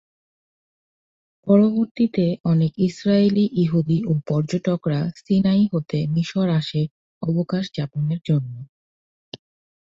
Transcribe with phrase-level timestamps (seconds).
[1.47, 6.81] পরবর্তীতে অনেক ইসরাইলী ইহুদি ও পর্যটকরা সিনাই হতে মিশর আসে
[7.21, 8.53] অবকাশ যাপনের জন্য।